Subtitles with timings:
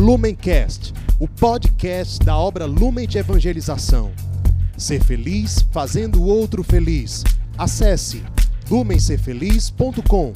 [0.00, 4.12] Lumencast, o podcast da obra Lumen de Evangelização.
[4.74, 7.22] Ser feliz fazendo o outro feliz.
[7.58, 8.24] Acesse
[8.70, 10.32] lumencerfeliz.com.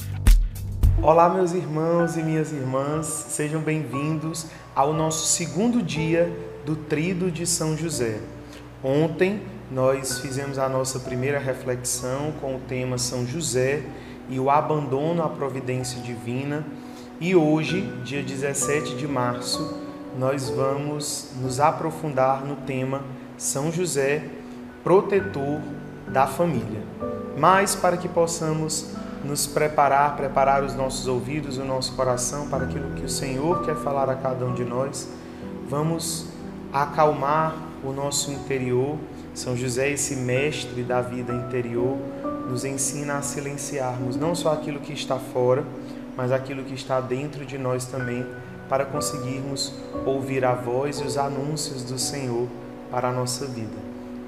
[1.01, 6.31] Olá, meus irmãos e minhas irmãs, sejam bem-vindos ao nosso segundo dia
[6.63, 8.19] do Trido de São José.
[8.83, 9.41] Ontem
[9.71, 13.81] nós fizemos a nossa primeira reflexão com o tema São José
[14.29, 16.63] e o abandono à providência divina.
[17.19, 19.79] E hoje, dia 17 de março,
[20.19, 23.03] nós vamos nos aprofundar no tema
[23.37, 24.21] São José,
[24.83, 25.61] protetor
[26.09, 26.81] da família.
[27.37, 32.91] Mas para que possamos nos preparar, preparar os nossos ouvidos, o nosso coração para aquilo
[32.95, 35.07] que o Senhor quer falar a cada um de nós,
[35.69, 36.27] vamos
[36.73, 38.97] acalmar o nosso interior.
[39.33, 41.97] São José, esse mestre da vida interior,
[42.49, 45.63] nos ensina a silenciarmos não só aquilo que está fora,
[46.15, 48.25] mas aquilo que está dentro de nós também,
[48.69, 49.73] para conseguirmos
[50.05, 52.47] ouvir a voz e os anúncios do Senhor
[52.89, 53.77] para a nossa vida.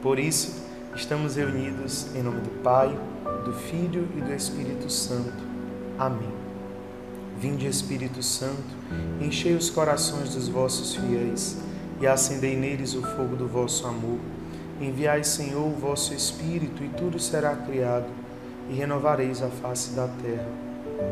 [0.01, 0.63] Por isso,
[0.95, 2.95] estamos reunidos em nome do Pai,
[3.43, 5.43] do Filho e do Espírito Santo.
[5.97, 6.31] Amém.
[7.39, 8.75] Vinde, Espírito Santo,
[9.21, 11.57] enchei os corações dos vossos fiéis
[12.01, 14.19] e acendei neles o fogo do vosso amor.
[14.79, 18.07] Enviai, Senhor, o vosso Espírito, e tudo será criado,
[18.69, 20.66] e renovareis a face da terra.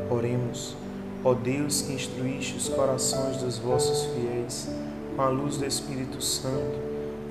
[0.10, 0.76] Oremos,
[1.24, 4.70] ó Deus que instruíste os corações dos vossos fiéis
[5.16, 6.78] com a luz do Espírito Santo,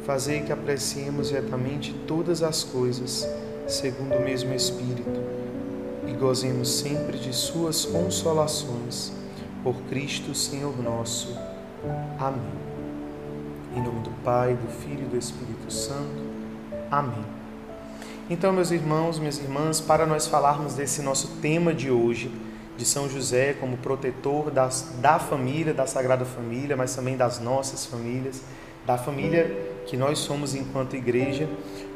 [0.06, 3.28] fazei que apreciemos retamente todas as coisas,
[3.66, 5.20] segundo o mesmo Espírito,
[6.06, 9.12] e gozemos sempre de Suas consolações.
[9.62, 11.34] Por Cristo, Senhor nosso.
[12.18, 12.64] Amém.
[13.74, 16.22] Em nome do Pai, do Filho e do Espírito Santo.
[16.90, 17.24] Amém.
[18.28, 22.30] Então, meus irmãos, minhas irmãs, para nós falarmos desse nosso tema de hoje,
[22.76, 27.86] de São José como protetor das, da família, da Sagrada Família, mas também das nossas
[27.86, 28.42] famílias,
[28.86, 31.48] da família que nós somos enquanto igreja,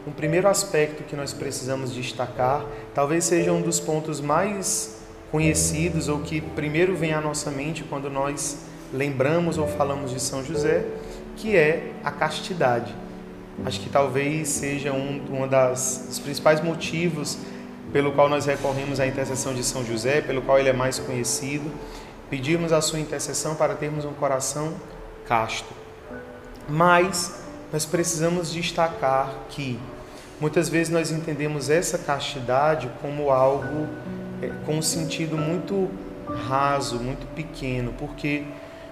[0.07, 4.99] um primeiro aspecto que nós precisamos destacar, talvez seja um dos pontos mais
[5.31, 8.59] conhecidos ou que primeiro vem à nossa mente quando nós
[8.93, 10.87] lembramos ou falamos de São José,
[11.37, 12.95] que é a castidade.
[13.65, 17.39] Acho que talvez seja um, um dos principais motivos
[17.93, 21.71] pelo qual nós recorremos à intercessão de São José, pelo qual ele é mais conhecido.
[22.29, 24.75] Pedimos a sua intercessão para termos um coração
[25.27, 25.73] casto.
[26.69, 29.79] Mas nós precisamos destacar que
[30.41, 33.89] muitas vezes nós entendemos essa castidade como algo
[34.43, 35.91] é, com um sentido muito
[36.47, 38.45] raso, muito pequeno, porque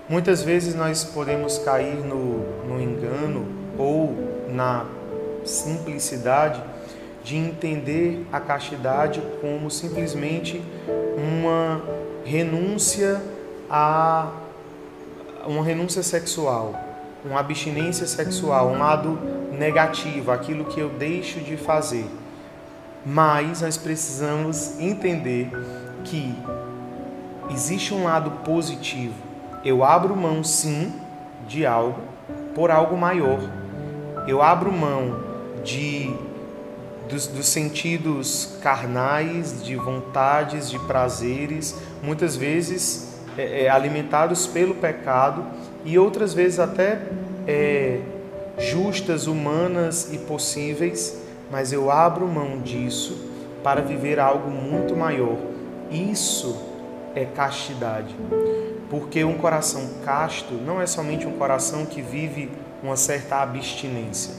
[0.08, 3.44] Muitas vezes nós podemos cair no, no engano
[3.76, 4.14] ou
[4.48, 4.86] na
[5.44, 6.62] simplicidade
[7.26, 10.62] de entender a castidade como simplesmente
[11.18, 11.82] uma
[12.24, 13.20] renúncia
[13.68, 14.30] a
[15.44, 16.74] uma renúncia sexual,
[17.24, 19.18] uma abstinência sexual, um lado
[19.52, 22.06] negativo, aquilo que eu deixo de fazer.
[23.04, 25.50] Mas nós precisamos entender
[26.04, 26.34] que
[27.50, 29.26] existe um lado positivo
[29.66, 30.92] eu abro mão sim
[31.48, 32.00] de algo
[32.54, 33.40] por algo maior.
[34.28, 35.18] Eu abro mão
[35.64, 36.14] de
[37.08, 45.44] dos, dos, sentidos carnais, de vontades, de prazeres, muitas vezes é, é, alimentados pelo pecado
[45.84, 47.00] e outras vezes até
[47.46, 48.00] é,
[48.58, 53.16] justas, humanas e possíveis, mas eu abro mão disso
[53.62, 55.36] para viver algo muito maior.
[55.90, 56.56] Isso
[57.14, 58.14] é castidade.
[58.88, 62.50] Porque um coração casto não é somente um coração que vive
[62.82, 64.34] uma certa abstinência,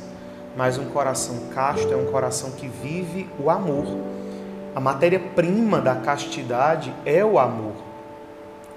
[0.57, 3.85] mas um coração casto é um coração que vive o amor.
[4.75, 7.75] A matéria-prima da castidade é o amor.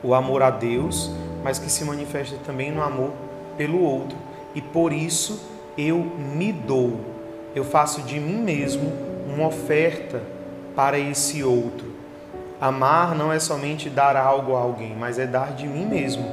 [0.02, 1.10] O amor a Deus,
[1.42, 3.10] mas que se manifesta também no amor
[3.56, 4.16] pelo outro.
[4.54, 5.40] E por isso
[5.76, 5.98] eu
[6.36, 7.00] me dou.
[7.54, 8.92] Eu faço de mim mesmo
[9.26, 10.22] uma oferta
[10.76, 11.90] para esse outro
[12.60, 16.26] Amar não é somente dar algo a alguém, mas é dar de mim mesmo.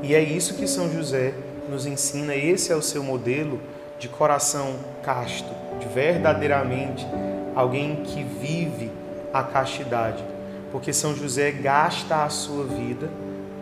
[0.00, 1.34] E é isso que São José
[1.68, 3.58] nos ensina, esse é o seu modelo
[4.00, 4.74] de coração
[5.04, 5.48] casto,
[5.78, 7.06] de verdadeiramente
[7.54, 8.90] alguém que vive
[9.32, 10.24] a castidade.
[10.72, 13.08] Porque São José gasta a sua vida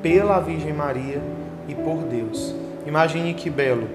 [0.00, 1.20] pela Virgem Maria
[1.68, 2.54] e por Deus.
[2.86, 3.88] Imagine que belo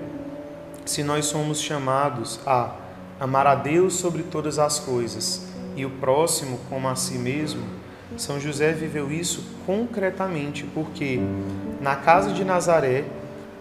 [0.86, 2.76] se nós somos chamados a
[3.20, 5.48] amar a Deus sobre todas as coisas
[5.78, 7.64] e o próximo como a si mesmo
[8.18, 11.20] são José viveu isso concretamente, porque
[11.82, 13.06] na casa de Nazaré,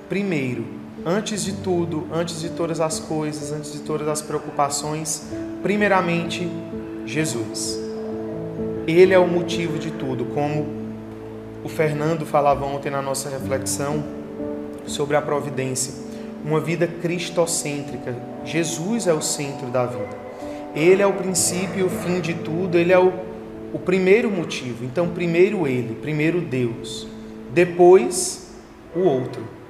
[0.09, 5.29] primeiro, antes de tudo, antes de todas as coisas, antes de todas as preocupações,
[5.63, 6.49] primeiramente
[7.05, 7.79] Jesus.
[8.87, 10.67] Ele é o motivo de tudo, como
[11.65, 14.03] o Fernando falava ontem na nossa reflexão,
[14.87, 15.95] sobre a providência,
[16.45, 18.17] uma vida cristocêntrica.
[18.45, 20.23] Jesus é o centro da vida.
[20.75, 23.13] Ele é o princípio e o fim de tudo, ele é o,
[23.73, 24.85] o primeiro motivo.
[24.85, 27.07] Então, primeiro ele, primeiro Deus,
[27.53, 28.51] depois
[28.97, 29.62] o outro.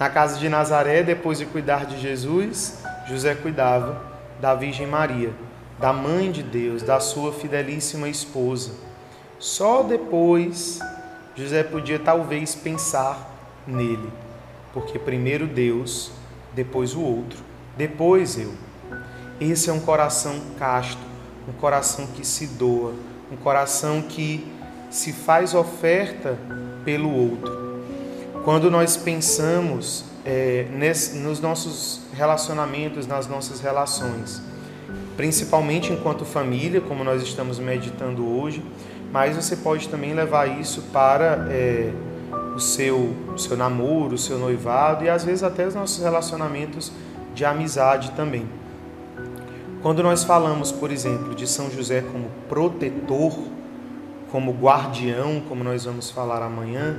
[0.00, 4.02] Na casa de Nazaré, depois de cuidar de Jesus, José cuidava
[4.40, 5.30] da Virgem Maria,
[5.78, 8.72] da mãe de Deus, da sua fidelíssima esposa.
[9.38, 10.78] Só depois
[11.36, 13.30] José podia talvez pensar
[13.66, 14.10] nele,
[14.72, 16.10] porque primeiro Deus,
[16.54, 17.38] depois o outro,
[17.76, 18.54] depois eu.
[19.38, 21.02] Esse é um coração casto,
[21.46, 22.94] um coração que se doa,
[23.30, 24.50] um coração que
[24.88, 26.38] se faz oferta
[26.86, 27.59] pelo outro.
[28.44, 34.40] Quando nós pensamos é, nesse, nos nossos relacionamentos, nas nossas relações,
[35.14, 38.64] principalmente enquanto família, como nós estamos meditando hoje,
[39.12, 41.92] mas você pode também levar isso para é,
[42.54, 46.90] o seu, o seu namoro, o seu noivado e às vezes até os nossos relacionamentos
[47.34, 48.48] de amizade também.
[49.82, 53.38] Quando nós falamos, por exemplo, de São José como protetor,
[54.30, 56.96] como guardião, como nós vamos falar amanhã,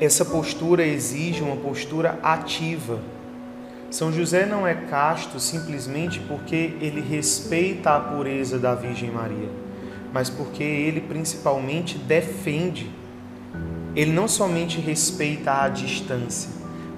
[0.00, 2.98] essa postura exige uma postura ativa.
[3.90, 9.48] São José não é casto simplesmente porque ele respeita a pureza da Virgem Maria,
[10.12, 12.90] mas porque ele principalmente defende.
[13.94, 16.50] Ele não somente respeita a distância,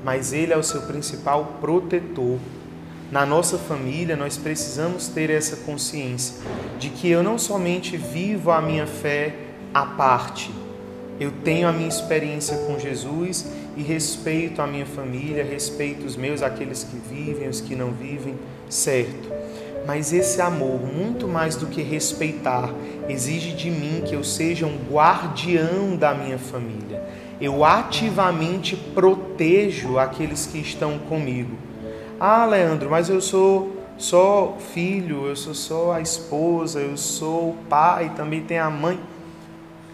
[0.03, 2.39] mas ele é o seu principal protetor.
[3.13, 6.37] Na nossa família, nós precisamos ter essa consciência
[6.79, 9.35] de que eu não somente vivo a minha fé
[9.73, 10.51] à parte,
[11.19, 13.47] eu tenho a minha experiência com Jesus
[13.77, 18.35] e respeito a minha família, respeito os meus, aqueles que vivem, os que não vivem,
[18.69, 19.31] certo.
[19.87, 22.75] Mas esse amor, muito mais do que respeitar,
[23.09, 27.03] exige de mim que eu seja um guardião da minha família.
[27.41, 31.57] Eu ativamente protejo aqueles que estão comigo.
[32.19, 37.57] Ah, Leandro, mas eu sou só filho, eu sou só a esposa, eu sou o
[37.69, 38.99] pai, também tem a mãe.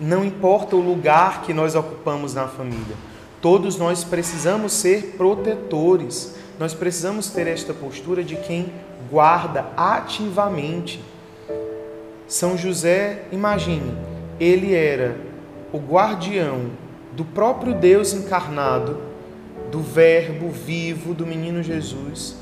[0.01, 2.97] Não importa o lugar que nós ocupamos na família,
[3.41, 6.35] todos nós precisamos ser protetores.
[6.59, 8.73] Nós precisamos ter esta postura de quem
[9.11, 11.03] guarda ativamente.
[12.29, 13.93] São José, imagine,
[14.39, 15.17] ele era
[15.73, 16.71] o guardião
[17.13, 18.99] do próprio Deus encarnado,
[19.71, 22.37] do Verbo vivo do menino Jesus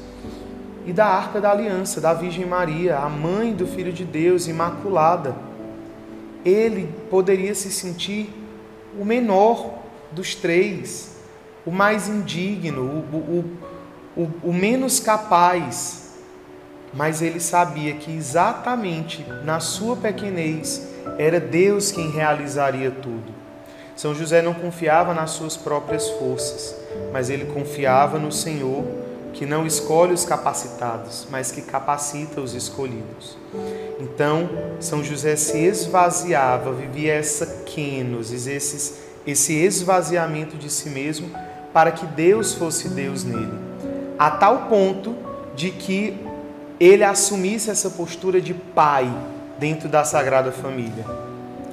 [0.85, 5.35] e da arca da aliança, da Virgem Maria, a mãe do Filho de Deus, imaculada
[6.45, 8.33] ele poderia se sentir
[8.99, 9.79] o menor
[10.13, 11.17] dos três,
[11.65, 16.11] o mais indigno, o, o, o, o menos capaz.
[16.93, 20.89] Mas ele sabia que exatamente na sua pequenez
[21.19, 23.41] era Deus quem realizaria tudo.
[23.95, 26.75] São José não confiava nas suas próprias forças,
[27.13, 28.83] mas ele confiava no Senhor,
[29.33, 33.37] que não escolhe os capacitados, mas que capacita os escolhidos.
[33.99, 34.49] Então,
[34.81, 41.31] São José se esvaziava, vivia essa kenosis, esses, esse esvaziamento de si mesmo,
[41.73, 43.59] para que Deus fosse Deus nele.
[44.19, 45.15] A tal ponto
[45.55, 46.19] de que
[46.79, 49.13] ele assumisse essa postura de pai
[49.59, 51.05] dentro da Sagrada Família,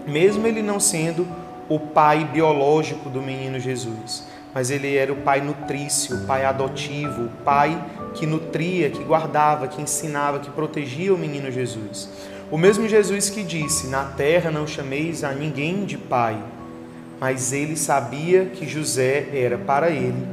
[0.06, 1.28] mesmo ele não sendo
[1.70, 4.24] o pai biológico do menino Jesus,
[4.58, 7.80] mas ele era o pai nutrício, o pai adotivo, o pai
[8.16, 12.10] que nutria, que guardava, que ensinava, que protegia o menino Jesus.
[12.50, 16.42] O mesmo Jesus que disse: Na terra não chameis a ninguém de pai.
[17.20, 20.26] Mas ele sabia que José era para ele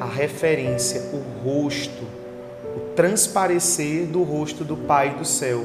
[0.00, 2.02] a referência, o rosto,
[2.76, 5.64] o transparecer do rosto do Pai do céu,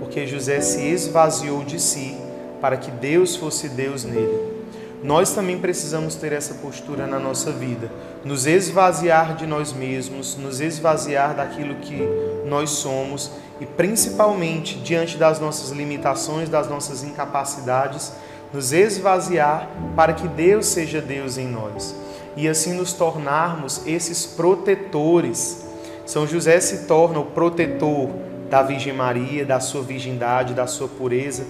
[0.00, 2.16] porque José se esvaziou de si
[2.60, 4.53] para que Deus fosse Deus nele.
[5.02, 7.90] Nós também precisamos ter essa postura na nossa vida,
[8.24, 12.08] nos esvaziar de nós mesmos, nos esvaziar daquilo que
[12.46, 18.12] nós somos e principalmente diante das nossas limitações, das nossas incapacidades,
[18.52, 21.94] nos esvaziar para que Deus seja Deus em nós
[22.36, 25.64] e assim nos tornarmos esses protetores.
[26.06, 28.10] São José se torna o protetor
[28.50, 31.44] da Virgem Maria, da sua virgindade, da sua pureza,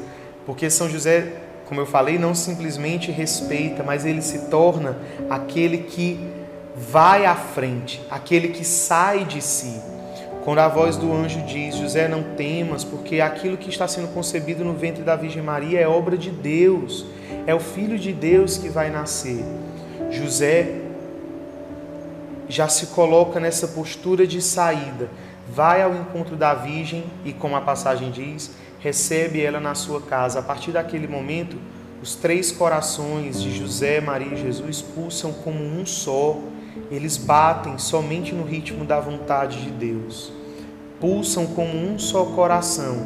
[0.46, 1.32] porque São José
[1.66, 4.98] como eu falei, não simplesmente respeita, mas ele se torna
[5.30, 6.18] aquele que
[6.76, 9.80] vai à frente, aquele que sai de si.
[10.44, 14.64] Quando a voz do anjo diz: José, não temas, porque aquilo que está sendo concebido
[14.64, 17.06] no ventre da Virgem Maria é obra de Deus,
[17.46, 19.42] é o Filho de Deus que vai nascer.
[20.10, 20.80] José
[22.46, 25.08] já se coloca nessa postura de saída,
[25.48, 28.50] vai ao encontro da Virgem e, como a passagem diz,
[28.84, 30.38] recebe ela na sua casa.
[30.40, 31.56] A partir daquele momento,
[32.02, 36.38] Os três corações de José, Maria e Jesus pulsam como um só,
[36.90, 40.30] eles batem somente no ritmo da vontade de Deus.
[41.00, 42.98] Pulsam como um só coração.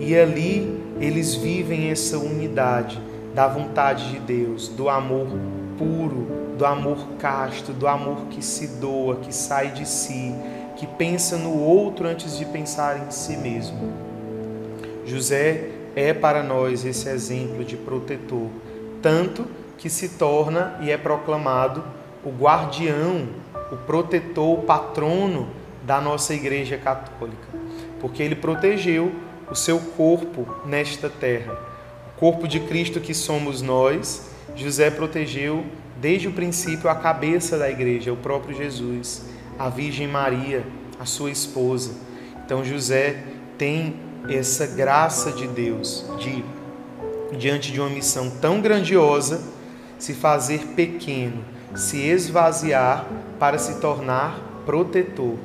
[0.00, 2.98] E ali eles vivem essa unidade
[3.34, 5.28] da vontade de Deus, do amor
[5.76, 10.34] puro, do amor casto, do amor que se doa, que sai de si,
[10.74, 14.05] que pensa no outro antes de pensar em si mesmo.
[15.06, 18.48] José é para nós esse exemplo de protetor,
[19.00, 19.46] tanto
[19.78, 21.84] que se torna e é proclamado
[22.24, 23.28] o guardião,
[23.70, 25.48] o protetor, o patrono
[25.84, 27.48] da nossa Igreja Católica,
[28.00, 29.12] porque ele protegeu
[29.48, 31.56] o seu corpo nesta terra.
[32.14, 35.64] O corpo de Cristo que somos nós, José protegeu
[36.00, 39.24] desde o princípio a cabeça da igreja, o próprio Jesus,
[39.58, 40.64] a Virgem Maria,
[40.98, 41.94] a sua esposa.
[42.44, 43.22] Então José
[43.56, 46.44] tem essa graça de Deus de,
[47.36, 49.40] diante de uma missão tão grandiosa,
[49.98, 53.06] se fazer pequeno, se esvaziar
[53.38, 55.36] para se tornar protetor.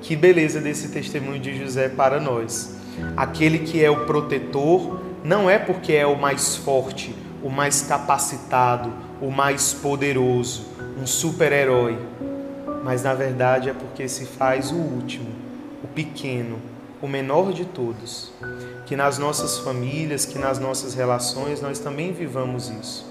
[0.00, 2.76] Que beleza desse testemunho de José para nós.
[3.16, 8.92] Aquele que é o protetor não é porque é o mais forte, o mais capacitado,
[9.20, 10.66] o mais poderoso,
[11.00, 11.98] um super-herói,
[12.84, 15.28] mas na verdade é porque se faz o último,
[15.82, 16.58] o pequeno,
[17.04, 18.32] o menor de todos.
[18.86, 23.06] Que nas nossas famílias, que nas nossas relações nós também vivamos isso.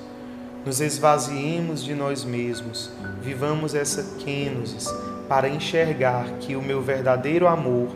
[0.65, 2.89] Nos esvaziemos de nós mesmos,
[3.21, 4.87] vivamos essa kenosis
[5.27, 7.89] para enxergar que o meu verdadeiro amor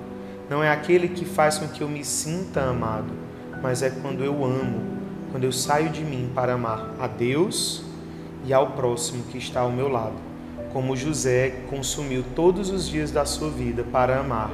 [0.50, 3.12] não é aquele que faz com que eu me sinta amado,
[3.62, 4.82] mas é quando eu amo,
[5.32, 7.84] quando eu saio de mim para amar a Deus
[8.46, 10.16] e ao próximo que está ao meu lado,
[10.74, 14.51] como José consumiu todos os dias da sua vida para amar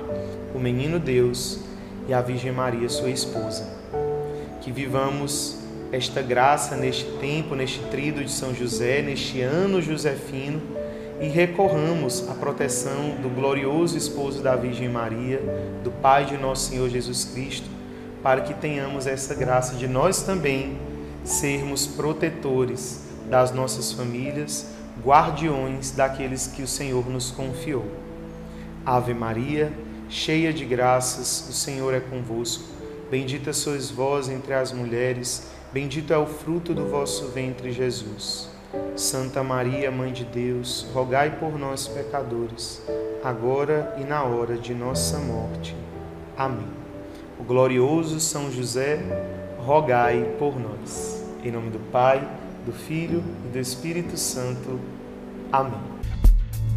[0.54, 1.60] o menino Deus
[2.08, 3.68] e a Virgem Maria, sua esposa.
[4.62, 5.58] Que vivamos
[5.92, 10.62] esta graça neste tempo, neste trido de São José, neste ano josefino
[11.22, 15.42] e recorramos à proteção do glorioso esposo da Virgem Maria,
[15.84, 17.70] do Pai de nosso Senhor Jesus Cristo,
[18.22, 20.78] para que tenhamos essa graça de nós também
[21.24, 24.68] sermos protetores das nossas famílias,
[25.04, 27.86] guardiões daqueles que o Senhor nos confiou.
[28.86, 29.72] Ave Maria,
[30.14, 32.64] cheia de graças, o Senhor é convosco.
[33.10, 38.48] Bendita sois vós entre as mulheres, bendito é o fruto do vosso ventre, Jesus.
[38.96, 42.82] Santa Maria, Mãe de Deus, rogai por nós, pecadores,
[43.24, 45.76] agora e na hora de nossa morte.
[46.38, 46.70] Amém.
[47.40, 49.00] O glorioso São José,
[49.58, 51.26] rogai por nós.
[51.44, 52.26] Em nome do Pai,
[52.66, 54.80] do Filho e do Espírito Santo.
[55.52, 55.94] Amém.